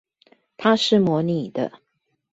[0.57, 1.73] 他是模擬的